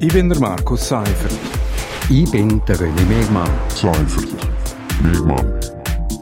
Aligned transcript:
Ich 0.00 0.12
bin 0.12 0.28
der 0.28 0.40
Markus 0.40 0.88
Seifert. 0.88 1.32
Ich 2.10 2.28
bin 2.30 2.60
der 2.66 2.76
René 2.76 3.06
Megmann. 3.06 3.50
Seifert. 3.68 4.28
Megmann. 5.02 5.60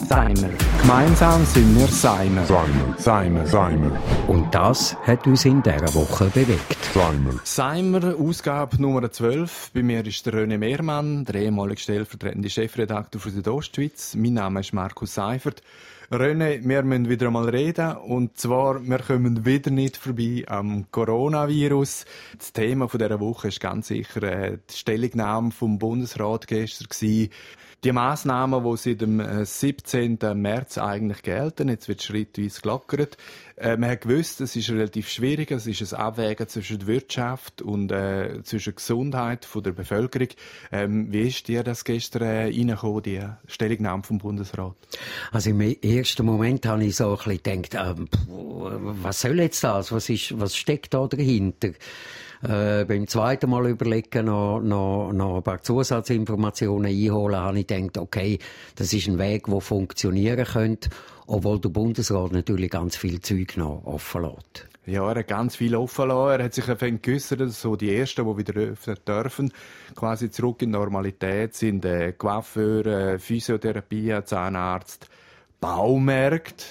Seimer. 0.07 0.51
Gemeinsam 0.83 1.45
sind 1.47 1.79
wir 1.79 1.87
Seimer. 1.87 2.45
Seimer. 2.45 2.99
Seimer. 2.99 3.47
Seimer. 3.47 3.91
Und 4.29 4.55
das 4.55 4.95
hat 5.07 5.27
uns 5.27 5.47
in 5.47 5.63
dieser 5.63 5.95
Woche 5.95 6.27
bewegt. 6.27 6.77
Seimer. 6.93 7.41
Seimer, 7.45 8.15
Ausgabe 8.17 8.81
Nummer 8.81 9.11
12. 9.11 9.71
Bei 9.73 9.83
mir 9.83 10.05
ist 10.05 10.27
der 10.27 10.35
René 10.35 10.59
Mehrmann, 10.59 11.25
der 11.25 11.37
ehemalige 11.37 11.81
stellvertretende 11.81 12.51
Chefredakteur 12.51 13.21
für 13.21 13.31
Südostschweiz. 13.31 14.15
Mein 14.17 14.35
Name 14.35 14.61
ist 14.61 14.75
Markus 14.75 15.15
Seifert. 15.15 15.63
René, 16.13 16.61
wir 16.63 16.83
müssen 16.83 17.09
wieder 17.09 17.29
einmal 17.29 17.49
reden. 17.49 17.97
Und 17.97 18.37
zwar, 18.37 18.87
wir 18.87 18.99
kommen 18.99 19.47
wieder 19.47 19.71
nicht 19.71 19.97
vorbei 19.97 20.45
am 20.47 20.91
Coronavirus. 20.91 22.05
Das 22.37 22.53
Thema 22.53 22.87
dieser 22.87 23.19
Woche 23.19 23.49
ist 23.49 23.61
ganz 23.61 23.89
sicher 23.89 24.23
äh, 24.23 24.59
die 24.71 24.77
Stellungnahme 24.77 25.53
vom 25.53 25.79
Bundesrat 25.79 26.47
gestern 26.47 26.89
gewesen. 26.91 27.31
Die 27.85 27.91
Massnahmen, 27.91 28.63
die 28.63 28.77
seit 28.77 29.01
dem 29.01 29.45
17. 29.45 30.21
Äh, 30.21 30.35
März 30.37 30.79
eigentlich 30.79 31.23
gelten, 31.23 31.69
jetzt 31.69 31.89
wird 31.89 32.01
schrittweise 32.01 32.61
gelockert. 32.61 33.17
Äh, 33.57 33.77
man 33.77 33.91
hat 33.91 34.03
gewusst, 34.03 34.41
es 34.41 34.55
ist 34.55 34.71
relativ 34.71 35.09
schwierig, 35.09 35.51
es 35.51 35.67
ist 35.67 35.93
ein 35.93 35.99
Abwägen 35.99 36.47
zwischen 36.47 36.79
der 36.79 36.87
Wirtschaft 36.87 37.61
und 37.61 37.91
äh, 37.91 38.41
zwischen 38.45 38.77
Gesundheit 38.77 39.45
von 39.45 39.65
der 39.65 39.73
Bevölkerung. 39.73 40.29
Ähm, 40.71 41.13
wie 41.13 41.23
ist 41.27 41.49
dir 41.49 41.65
das 41.65 41.83
gestern 41.83 42.23
äh, 42.23 42.43
reingekommen, 42.45 43.03
die 43.03 43.21
Stellungnahme 43.49 44.05
vom 44.05 44.19
Bundesrat? 44.19 44.77
Also 45.33 45.51
im 45.51 45.61
ersten 45.61 46.25
Moment 46.25 46.65
habe 46.67 46.85
ich 46.85 46.95
so 46.95 47.19
ein 47.19 47.37
bisschen 47.37 47.63
gedacht, 47.63 47.75
äh, 47.75 47.95
was 48.29 49.23
soll 49.23 49.41
jetzt 49.41 49.65
das? 49.65 49.91
Was, 49.91 50.09
ist, 50.09 50.39
was 50.39 50.55
steckt 50.55 50.95
da 50.95 51.09
dahinter? 51.09 51.71
äh, 52.43 52.85
beim 52.85 53.07
zweiten 53.07 53.51
Mal 53.51 53.69
überlegen, 53.69 54.27
noch, 54.27 54.61
noch, 54.61 55.13
noch 55.13 55.37
ein 55.37 55.43
paar 55.43 55.63
Zusatzinformationen 55.63 56.91
einholen, 56.91 57.37
habe 57.37 57.61
ich 57.61 57.67
gedacht, 57.81 57.99
okay, 57.99 58.39
das 58.77 58.93
ist 58.93 59.09
ein 59.09 59.19
Weg, 59.19 59.47
der 59.47 59.61
funktionieren 59.61 60.45
könnte, 60.45 60.91
obwohl 61.27 61.61
der 61.61 61.71
Bundesrat 61.71 62.33
natürlich 62.33 62.71
ganz 62.71 62.97
viel 62.97 63.21
Zeug 63.21 63.57
noch 63.57 63.83
offen 63.85 64.23
lässt. 64.23 64.69
Ja, 64.85 65.09
er 65.09 65.21
hat 65.21 65.29
ganz 65.29 65.55
viel 65.55 65.77
offen 65.77 66.09
lassen. 66.09 66.41
Er 66.41 66.45
hat 66.45 66.55
sich 66.55 66.67
geäussert, 67.03 67.41
dass 67.41 67.61
so 67.61 67.77
die 67.77 67.95
Ersten, 67.95 68.27
die 68.27 68.37
wieder 68.37 68.61
öffnen 68.61 68.97
dürfen, 69.07 69.53
quasi 69.95 70.29
zurück 70.31 70.61
in 70.63 70.71
Normalität 70.71 71.55
sind 71.55 71.85
äh, 71.85 72.13
Coiffeur, 72.13 72.87
äh, 72.87 73.19
Physiotherapie, 73.21 74.19
Zahnarzt, 74.25 75.09
Baumärkte, 75.61 76.65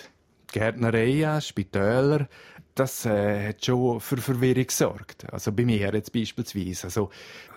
Gärtnereien, 0.51 1.39
Spitäler 1.39 2.27
das 2.75 3.05
äh, 3.05 3.49
hat 3.49 3.65
schon 3.65 3.99
für 3.99 4.17
Verwirrung 4.17 4.65
gesorgt. 4.65 5.25
Also 5.31 5.51
bei 5.51 5.65
mir 5.65 5.91
jetzt 5.93 6.13
beispielsweise. 6.13 6.85
Also 6.85 7.09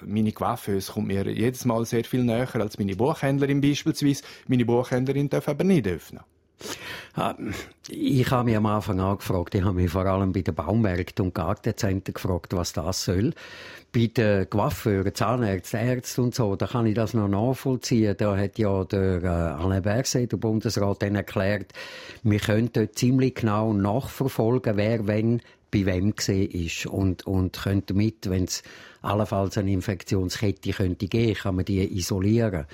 meine 0.02 0.32
Coiffeuse 0.32 0.92
kommt 0.92 1.08
mir 1.08 1.28
jedes 1.30 1.64
Mal 1.64 1.84
sehr 1.84 2.04
viel 2.04 2.24
näher 2.24 2.48
als 2.56 2.78
meine 2.78 2.96
Buchhändlerin 2.96 3.60
beispielsweise. 3.60 4.22
Meine 4.48 4.64
Buchhändlerin 4.64 5.28
darf 5.28 5.48
aber 5.48 5.64
nicht 5.64 5.86
öffnen. 5.86 6.20
Ah, 7.16 7.36
ich 7.88 8.28
habe 8.32 8.46
mich 8.46 8.56
am 8.56 8.66
Anfang 8.66 8.98
an 8.98 9.18
gefragt, 9.18 9.54
ich 9.54 9.62
habe 9.62 9.74
mich 9.74 9.88
vor 9.88 10.04
allem 10.04 10.32
bei 10.32 10.42
den 10.42 10.52
Baumärkten 10.52 11.26
und 11.26 11.34
Gartenzentren 11.34 12.12
gefragt, 12.12 12.54
was 12.54 12.72
das 12.72 13.04
soll. 13.04 13.32
Bei 13.92 14.08
den 14.08 14.50
Coiffeuren, 14.50 15.14
Zahnärzten, 15.14 15.78
Ärzten 15.78 16.22
und 16.22 16.34
so, 16.34 16.56
da 16.56 16.66
kann 16.66 16.86
ich 16.86 16.94
das 16.94 17.14
noch 17.14 17.28
nachvollziehen. 17.28 18.16
Da 18.18 18.36
hat 18.36 18.58
ja 18.58 18.82
der 18.82 19.22
äh, 19.22 19.26
Alain 19.28 19.82
Berset, 19.82 20.32
der 20.32 20.38
Bundesrat, 20.38 21.02
dann 21.02 21.14
erklärt, 21.14 21.72
wir 22.24 22.40
können 22.40 22.70
dort 22.72 22.98
ziemlich 22.98 23.36
genau 23.36 23.72
nachverfolgen, 23.72 24.76
wer 24.76 25.06
wenn 25.06 25.40
bei 25.70 25.86
wem 25.86 26.16
gesehen 26.16 26.50
ist 26.50 26.86
und, 26.86 27.28
und 27.28 27.62
können 27.62 27.84
damit, 27.86 28.28
wenn 28.28 28.44
es 28.44 28.64
allenfalls 29.02 29.56
eine 29.56 29.70
Infektionskette 29.70 30.72
könnte 30.72 31.06
geben, 31.06 31.34
kann 31.34 31.54
man 31.54 31.64
die 31.64 31.96
isolieren. 31.96 32.66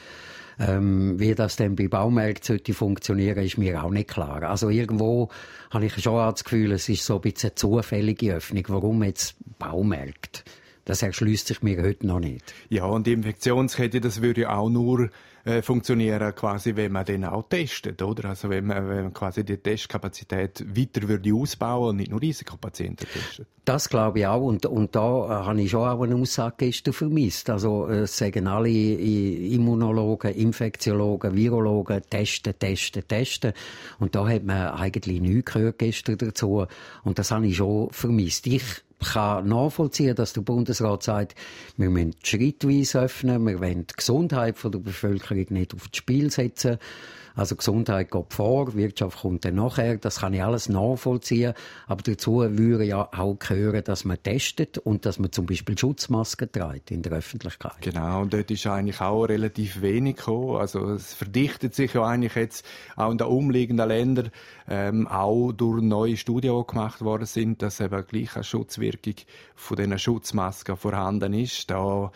Ähm, 0.60 1.18
wie 1.18 1.34
das 1.34 1.56
dann 1.56 1.74
bei 1.74 1.88
Baumärkten 1.88 2.44
sollte 2.44 2.74
funktionieren, 2.74 3.42
ist 3.42 3.56
mir 3.56 3.82
auch 3.82 3.90
nicht 3.90 4.08
klar. 4.08 4.42
Also 4.42 4.68
irgendwo 4.68 5.30
habe 5.70 5.86
ich 5.86 6.02
schon 6.02 6.16
das 6.16 6.44
Gefühl, 6.44 6.72
es 6.72 6.88
ist 6.88 7.06
so 7.06 7.14
ein 7.14 7.22
bisschen 7.22 7.50
eine 7.50 7.54
zufällige 7.54 8.34
Öffnung. 8.34 8.64
Warum 8.68 9.02
jetzt 9.02 9.36
Baumärkte? 9.58 10.42
Das 10.84 11.02
erschließt 11.02 11.46
sich 11.46 11.62
mir 11.62 11.82
heute 11.82 12.06
noch 12.06 12.20
nicht. 12.20 12.52
Ja, 12.68 12.84
und 12.84 13.06
die 13.06 13.12
Infektionskette, 13.12 14.00
das 14.00 14.20
würde 14.20 14.50
auch 14.50 14.68
nur 14.68 15.08
äh, 15.44 15.62
funktionieren, 15.62 16.34
quasi, 16.34 16.76
wenn 16.76 16.92
man 16.92 17.04
den 17.04 17.24
auch 17.24 17.48
testet, 17.48 18.02
oder? 18.02 18.30
Also 18.30 18.50
wenn 18.50 18.66
man, 18.66 18.88
wenn 18.88 19.02
man 19.04 19.12
quasi 19.12 19.44
die 19.44 19.56
Testkapazität 19.56 20.64
weiter 20.76 21.08
würde 21.08 21.34
ausbauen 21.34 21.90
und 21.90 21.96
nicht 21.96 22.10
nur 22.10 22.20
Risikopatienten 22.20 23.06
testet. 23.08 23.46
Das 23.64 23.88
glaube 23.88 24.20
ich 24.20 24.26
auch. 24.26 24.42
Und, 24.42 24.66
und 24.66 24.94
da 24.96 25.00
äh, 25.00 25.44
habe 25.46 25.62
ich 25.62 25.70
schon 25.70 25.88
auch 25.88 26.02
eine 26.02 26.16
Aussage 26.16 26.56
gestern 26.58 26.92
vermisst. 26.92 27.50
Also, 27.50 27.88
äh, 27.88 28.06
sagen 28.06 28.46
alle 28.46 28.70
Immunologen, 28.70 30.34
Infektiologen, 30.34 31.36
Virologen, 31.36 32.02
testen, 32.08 32.54
testen, 32.58 33.06
testen. 33.06 33.52
Und 33.98 34.14
da 34.14 34.28
hat 34.28 34.44
man 34.44 34.68
eigentlich 34.68 35.20
nichts 35.20 35.52
gehört 35.52 35.78
gestern 35.78 36.18
dazu. 36.18 36.66
Und 37.04 37.18
das 37.18 37.30
habe 37.30 37.46
ich 37.46 37.56
schon 37.56 37.90
vermisst. 37.90 38.46
Ich 38.46 38.82
kann 39.00 39.48
nachvollziehen, 39.48 40.14
dass 40.14 40.32
der 40.32 40.42
Bundesrat 40.42 41.02
sagt, 41.02 41.34
wir 41.76 41.90
müssen 41.90 42.14
schrittweise 42.22 43.00
öffnen, 43.00 43.46
wir 43.46 43.60
wollen 43.60 43.86
die 43.86 43.94
Gesundheit 43.96 44.56
der 44.62 44.68
Bevölkerung 44.70 45.46
nicht 45.50 45.74
aufs 45.74 45.96
Spiel 45.96 46.30
setzen. 46.30 46.78
Also 47.34 47.56
Gesundheit 47.56 48.10
geht 48.10 48.32
vor, 48.32 48.74
Wirtschaft 48.74 49.20
kommt 49.20 49.44
dann 49.44 49.56
nachher. 49.56 49.96
Das 49.96 50.20
kann 50.20 50.34
ich 50.34 50.42
alles 50.42 50.68
nachvollziehen. 50.68 51.54
Aber 51.86 52.02
dazu 52.02 52.40
würde 52.40 52.84
ja 52.84 53.08
auch 53.12 53.38
gehören, 53.38 53.84
dass 53.84 54.04
man 54.04 54.22
testet 54.22 54.78
und 54.78 55.06
dass 55.06 55.18
man 55.18 55.32
zum 55.32 55.46
Beispiel 55.46 55.78
Schutzmasken 55.78 56.50
trägt 56.50 56.90
in 56.90 57.02
der 57.02 57.12
Öffentlichkeit. 57.12 57.80
Genau, 57.80 58.22
und 58.22 58.32
dort 58.32 58.50
ist 58.50 58.66
eigentlich 58.66 59.00
auch 59.00 59.24
relativ 59.24 59.80
wenig 59.82 60.16
gekommen. 60.16 60.56
Also 60.56 60.90
es 60.90 61.14
verdichtet 61.14 61.74
sich 61.74 61.94
ja 61.94 62.04
eigentlich 62.04 62.34
jetzt 62.34 62.64
auch 62.96 63.10
in 63.10 63.18
den 63.18 63.26
umliegenden 63.26 63.88
Ländern 63.88 64.30
ähm, 64.68 65.06
auch 65.08 65.52
durch 65.52 65.82
neue 65.82 66.16
Studien, 66.16 66.56
die 66.58 66.66
gemacht 66.66 67.02
worden 67.02 67.26
sind, 67.26 67.62
dass 67.62 67.80
eben 67.80 68.06
gleich 68.06 68.34
eine 68.34 68.44
Schutzwirkung 68.44 69.14
von 69.54 69.76
diesen 69.76 69.98
Schutzmasken 69.98 70.76
vorhanden 70.76 71.34
ist. 71.34 71.70
Da 71.70 72.10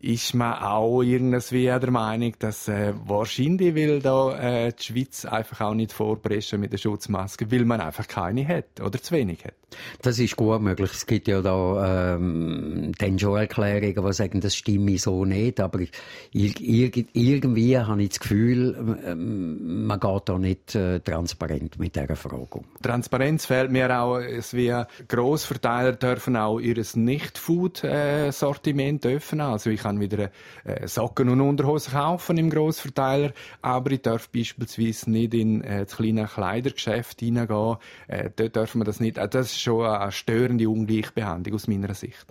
ist 0.00 0.34
man 0.34 0.54
auch 0.54 1.02
irgendwie 1.02 1.66
der 1.66 1.90
Meinung, 1.90 2.34
dass 2.38 2.68
äh, 2.68 2.94
wahrscheinlich 3.04 3.74
will 3.74 4.00
da 4.00 4.38
äh, 4.38 4.72
die 4.72 4.82
Schweiz 4.82 5.24
einfach 5.26 5.60
auch 5.60 5.74
nicht 5.74 5.92
vorpreschen 5.92 6.60
mit 6.60 6.72
der 6.72 6.78
Schutzmaske, 6.78 7.50
weil 7.52 7.64
man 7.66 7.80
einfach 7.80 8.08
keine 8.08 8.46
hat 8.48 8.80
oder 8.80 9.00
zu 9.00 9.14
wenig 9.14 9.44
hat. 9.44 9.59
Das 10.02 10.18
ist 10.18 10.36
gut 10.36 10.60
möglich. 10.60 10.90
Es 10.92 11.06
gibt 11.06 11.28
ja 11.28 11.40
da 11.42 12.14
ähm, 12.14 12.92
dann 12.98 13.18
schon 13.18 13.38
Erklärungen, 13.38 14.06
die 14.06 14.12
sagen, 14.12 14.40
das 14.40 14.56
stimme 14.56 14.98
so 14.98 15.24
nicht. 15.24 15.60
Aber 15.60 15.80
irgendwie 16.32 17.78
habe 17.78 18.02
ich 18.02 18.10
das 18.10 18.20
Gefühl, 18.20 18.98
ähm, 19.06 19.86
man 19.86 20.00
geht 20.00 20.28
da 20.28 20.38
nicht 20.38 20.74
äh, 20.74 21.00
transparent 21.00 21.78
mit 21.78 21.96
dieser 21.96 22.16
Frage 22.16 22.46
um. 22.50 22.64
Transparenz 22.82 23.46
fehlt 23.46 23.70
mir 23.70 23.98
auch. 23.98 24.18
Es 24.18 24.52
wie 24.54 24.74
Grossverteiler 25.08 25.92
dürfen 25.92 26.36
auch 26.36 26.60
ihr 26.60 26.76
Nicht-Food-Sortiment 26.94 29.06
öffnen. 29.06 29.40
Also 29.40 29.70
ich 29.70 29.82
kann 29.82 30.00
wieder 30.00 30.30
äh, 30.64 30.86
Socken 30.86 31.28
und 31.28 31.40
Unterhosen 31.40 31.92
kaufen 31.92 32.38
im 32.38 32.50
Grossverteiler, 32.50 33.32
aber 33.62 33.92
ich 33.92 34.02
darf 34.02 34.28
beispielsweise 34.30 35.10
nicht 35.10 35.34
in 35.34 35.62
äh, 35.62 35.84
das 35.84 35.96
kleine 35.96 36.26
Kleidergeschäft 36.26 37.20
hineingehen. 37.20 37.76
Äh, 38.08 38.30
dort 38.34 38.56
dürfen 38.56 38.80
wir 38.80 38.84
das 38.84 39.00
nicht. 39.00 39.18
Äh, 39.18 39.28
das 39.28 39.59
schon 39.60 39.86
eine 39.86 40.12
störende 40.12 40.68
Ungleichbehandlung 40.68 41.54
aus 41.54 41.68
meiner 41.68 41.94
Sicht. 41.94 42.26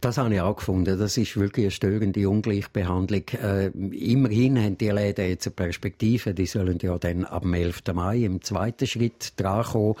Das 0.00 0.18
habe 0.18 0.34
ich 0.34 0.40
auch 0.40 0.56
gefunden. 0.56 0.98
Das 0.98 1.16
ist 1.16 1.36
wirklich 1.36 1.66
eine 1.66 1.70
störende 1.70 2.28
Ungleichbehandlung. 2.28 3.24
Äh, 3.42 3.66
immerhin 3.68 4.58
haben 4.58 4.78
die 4.78 4.90
Läden 4.90 5.28
jetzt 5.28 5.46
eine 5.46 5.54
Perspektive. 5.54 6.34
Die 6.34 6.46
sollen 6.46 6.78
ja 6.80 6.98
dann 6.98 7.24
ab 7.24 7.42
dem 7.42 7.54
11. 7.54 7.82
Mai 7.92 8.18
im 8.18 8.42
zweiten 8.42 8.86
Schritt 8.86 9.32
drankommen. 9.36 9.94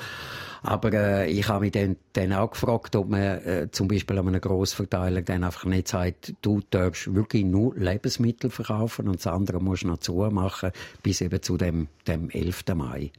Aber 0.64 0.92
äh, 0.94 1.30
ich 1.30 1.46
habe 1.48 1.66
mich 1.66 1.72
dann, 1.72 1.96
dann 2.14 2.32
auch 2.32 2.50
gefragt, 2.50 2.96
ob 2.96 3.10
man 3.10 3.20
äh, 3.20 3.68
zum 3.70 3.86
Beispiel 3.86 4.18
an 4.18 4.28
einem 4.28 4.40
Grossverteiler 4.40 5.20
dann 5.20 5.44
einfach 5.44 5.66
nicht 5.66 5.88
sagt, 5.88 6.32
du 6.40 6.62
darfst 6.70 7.14
wirklich 7.14 7.44
nur 7.44 7.76
Lebensmittel 7.76 8.48
verkaufen 8.48 9.06
und 9.06 9.16
das 9.16 9.26
andere 9.26 9.60
musst 9.60 9.82
du 9.82 9.88
noch 9.88 9.98
zumachen 9.98 10.70
bis 11.02 11.20
eben 11.20 11.42
zu 11.42 11.58
dem, 11.58 11.88
dem 12.06 12.30
11. 12.30 12.64
Mai. 12.74 13.12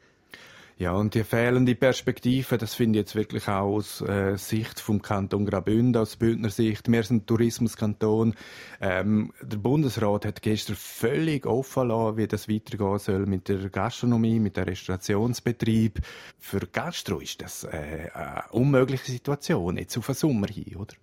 Ja, 0.78 0.92
und 0.92 1.14
die 1.14 1.24
fehlende 1.24 1.74
Perspektive, 1.74 2.58
das 2.58 2.74
finde 2.74 3.00
ich 3.00 3.04
jetzt 3.04 3.16
wirklich 3.16 3.48
auch 3.48 3.76
aus 3.76 4.02
äh, 4.02 4.36
Sicht 4.36 4.82
vom 4.82 5.02
Kanton 5.02 5.46
Graubünden, 5.46 6.02
aus 6.02 6.18
Bündner 6.18 6.50
Sicht. 6.50 6.92
Wir 6.92 7.02
sind 7.04 7.28
Tourismuskanton. 7.28 8.36
Ähm, 8.82 9.32
der 9.42 9.56
Bundesrat 9.56 10.26
hat 10.26 10.42
gestern 10.42 10.76
völlig 10.76 11.46
offen 11.46 11.88
lassen, 11.88 12.18
wie 12.18 12.28
das 12.28 12.50
weitergehen 12.50 13.00
soll 13.00 13.26
mit 13.26 13.48
der 13.48 13.70
Gastronomie, 13.70 14.42
mit 14.42 14.58
dem 14.58 14.66
Restaurationsbetrieb. 14.66 16.02
Für 16.40 16.60
Gastro 16.60 17.22
ist 17.22 17.42
das 17.42 17.64
äh, 17.64 18.10
eine 18.14 18.44
unmögliche 18.52 19.14
Situation, 19.14 19.78
jetzt 19.78 19.98
auf 19.98 20.08
den 20.08 20.16
Sommer 20.16 20.48
hin, 20.48 20.76
oder? 20.76 20.94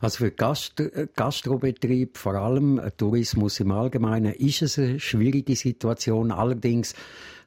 Also 0.00 0.18
für 0.18 0.30
Gast 0.30 0.80
Gastrobetrieb, 1.16 2.16
vor 2.16 2.36
allem 2.36 2.80
Tourismus 2.96 3.58
im 3.58 3.72
Allgemeinen, 3.72 4.34
ist 4.34 4.62
es 4.62 4.78
eine 4.78 5.00
schwierige 5.00 5.56
Situation. 5.56 6.30
Allerdings 6.30 6.94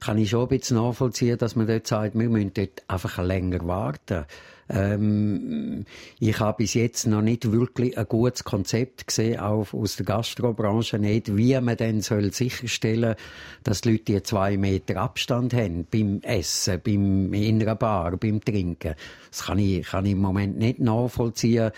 kann 0.00 0.18
ich 0.18 0.30
schon 0.30 0.42
ein 0.42 0.48
bisschen 0.48 0.78
nachvollziehen, 0.78 1.38
dass 1.38 1.56
man 1.56 1.66
dort 1.66 1.86
sagt, 1.86 2.18
wir 2.18 2.28
müssen 2.28 2.54
dort 2.54 2.82
einfach 2.88 3.18
länger 3.18 3.66
warten. 3.66 4.24
Ähm, 4.72 5.84
ich 6.18 6.38
habe 6.38 6.58
bis 6.58 6.74
jetzt 6.74 7.06
noch 7.06 7.22
nicht 7.22 7.50
wirklich 7.50 7.98
ein 7.98 8.06
gutes 8.06 8.44
Konzept 8.44 9.06
gesehen, 9.06 9.40
auch 9.40 9.72
aus 9.72 9.96
der 9.96 10.06
Gastrobranche 10.06 10.98
nicht, 10.98 11.36
wie 11.36 11.60
man 11.60 11.76
dann 11.76 12.00
soll 12.00 12.32
sicherstellen 12.32 13.16
dass 13.62 13.82
die 13.82 13.92
Leute 13.92 14.04
die 14.04 14.22
zwei 14.22 14.56
Meter 14.56 14.96
Abstand 14.96 15.54
haben 15.54 15.86
beim 15.90 16.20
Essen, 16.22 16.80
beim 16.82 17.32
in 17.32 17.60
einer 17.60 17.74
Bar, 17.74 18.16
beim 18.16 18.40
Trinken. 18.40 18.94
Das 19.30 19.44
kann 19.44 19.58
ich, 19.58 19.86
kann 19.86 20.06
ich 20.06 20.12
im 20.12 20.20
Moment 20.20 20.58
nicht 20.58 20.80
nachvollziehen. 20.80 21.70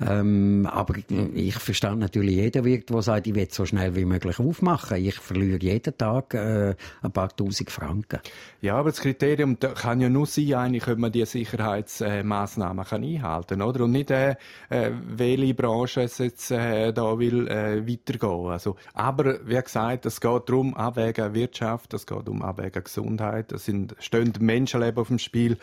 Ähm, 0.00 0.68
aber 0.70 0.94
ich 1.34 1.54
verstehe 1.54 1.96
natürlich 1.96 2.36
jeden 2.36 2.64
Wirt, 2.64 2.90
der 2.90 3.02
sagt, 3.02 3.26
ich 3.26 3.34
will 3.34 3.48
so 3.50 3.66
schnell 3.66 3.96
wie 3.96 4.04
möglich 4.04 4.38
aufmachen. 4.38 5.04
Ich 5.04 5.16
verliere 5.16 5.58
jeden 5.60 5.96
Tag 5.96 6.34
äh, 6.34 6.74
ein 7.02 7.12
paar 7.12 7.34
Tausend 7.34 7.70
Franken. 7.70 8.20
Ja, 8.60 8.76
aber 8.76 8.90
das 8.90 9.00
Kriterium 9.00 9.58
kann 9.58 10.00
ja 10.00 10.08
nur 10.08 10.26
sein, 10.26 10.54
eigentlich, 10.54 10.86
ob 10.88 10.98
man 10.98 11.12
die 11.12 11.24
Sicherheitsmaßnahmen 11.24 12.37
kann 12.46 13.04
einhalten 13.04 13.62
oder? 13.62 13.84
Und 13.84 13.92
nicht, 13.92 14.10
äh, 14.10 14.36
äh, 14.68 14.90
welche 14.92 15.54
Branche 15.54 16.02
es 16.02 16.18
jetzt 16.18 16.50
äh, 16.50 16.92
da 16.92 17.18
will 17.18 17.48
äh, 17.48 17.86
weitergehen. 17.86 18.46
Also, 18.46 18.76
aber 18.94 19.46
wie 19.46 19.60
gesagt, 19.60 20.06
es 20.06 20.20
geht 20.20 20.48
darum, 20.48 20.74
abwägen 20.74 21.34
Wirtschaft, 21.34 21.94
es 21.94 22.06
geht 22.06 22.28
um 22.28 22.42
abwägen 22.42 22.84
Gesundheit, 22.84 23.52
es 23.52 23.64
sind, 23.64 23.94
stehen 23.98 24.32
Menschenleben 24.40 24.98
auf 24.98 25.08
dem 25.08 25.18
Spiel. 25.18 25.58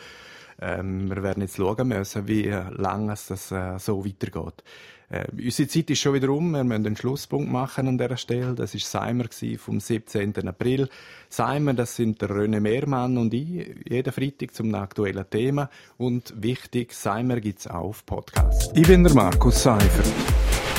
Ähm, 0.60 1.08
wir 1.08 1.22
werden 1.22 1.42
jetzt 1.42 1.56
schauen 1.56 1.88
müssen, 1.88 2.28
wie 2.28 2.44
lange 2.44 3.12
es 3.12 3.26
das 3.26 3.52
äh, 3.52 3.78
so 3.78 4.04
weitergeht. 4.04 4.62
Äh, 5.08 5.26
unsere 5.32 5.68
Zeit 5.68 5.90
ist 5.90 6.00
schon 6.00 6.14
wieder 6.14 6.30
um. 6.30 6.52
Wir 6.52 6.64
müssen 6.64 6.86
einen 6.86 6.96
Schlusspunkt 6.96 7.50
machen 7.50 7.86
an 7.86 7.98
dieser 7.98 8.16
Stelle. 8.16 8.54
Das 8.54 8.74
war 8.74 8.80
Seimer 8.80 9.26
vom 9.58 9.78
17. 9.78 10.48
April. 10.48 10.88
Seimer, 11.28 11.74
das 11.74 11.96
sind 11.96 12.20
der 12.20 12.30
René 12.30 12.60
Mehrmann 12.60 13.16
und 13.16 13.32
ich, 13.32 13.74
jeden 13.88 14.12
Freitag 14.12 14.54
zum 14.54 14.74
aktuellen 14.74 15.28
Thema. 15.30 15.70
Und 15.96 16.34
wichtig, 16.36 16.92
Seimer 16.92 17.40
gibt 17.40 17.60
es 17.60 17.66
auch 17.68 17.84
auf 17.84 18.06
Podcast. 18.06 18.72
Ich 18.74 18.86
bin 18.86 19.04
der 19.04 19.14
Markus 19.14 19.62
Seifert. 19.62 20.12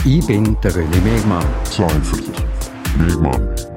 Ich 0.06 0.26
bin 0.26 0.58
der 0.62 0.72
René 0.72 1.02
Mehrmann. 1.02 1.46
Seifert. 1.66 2.32
Mehrmann. 2.98 3.77